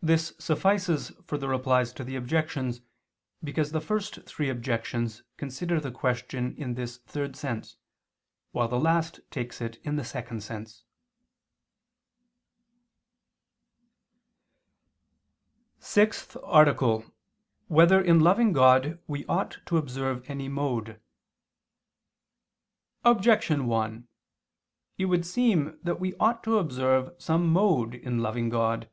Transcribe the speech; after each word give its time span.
This 0.00 0.32
suffices 0.38 1.10
for 1.24 1.36
the 1.38 1.48
Replies 1.48 1.92
to 1.94 2.04
the 2.04 2.14
Objections, 2.14 2.82
because 3.42 3.72
the 3.72 3.80
first 3.80 4.22
three 4.26 4.48
objections 4.48 5.24
consider 5.36 5.80
the 5.80 5.90
question 5.90 6.54
in 6.56 6.74
this 6.74 6.98
third 6.98 7.34
sense, 7.34 7.76
while 8.52 8.68
the 8.68 8.78
last 8.78 9.18
takes 9.32 9.60
it 9.60 9.78
in 9.82 9.96
the 9.96 10.04
second 10.04 10.44
sense._______________________ 10.44 10.84
SIXTH 15.82 16.36
ARTICLE 16.44 16.88
[II 16.88 16.98
II, 16.98 17.02
Q. 17.02 17.10
27, 17.10 17.16
Art. 17.26 17.66
6] 17.66 17.70
Whether 17.74 18.00
in 18.00 18.20
Loving 18.20 18.52
God 18.52 19.00
We 19.08 19.26
Ought 19.26 19.58
to 19.66 19.78
Observe 19.78 20.30
Any 20.30 20.48
Mode? 20.48 21.00
Objection 23.04 23.66
1: 23.66 24.06
It 24.96 25.06
would 25.06 25.26
seem 25.26 25.76
that 25.82 25.98
we 25.98 26.14
ought 26.20 26.44
to 26.44 26.58
observe 26.58 27.10
some 27.20 27.52
mode 27.52 27.96
in 27.96 28.20
loving 28.20 28.48
God. 28.48 28.88